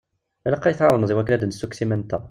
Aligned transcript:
Ilaq 0.45 0.63
ad 0.65 0.71
yi-tɛawneḍ 0.71 1.09
i 1.11 1.15
wakken 1.15 1.33
ad 1.35 1.39
d-nessukkes 1.41 1.79
iman-nteɣ. 1.83 2.19